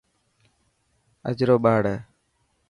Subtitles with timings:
[1.29, 1.97] اجرو ٻاڙ هي.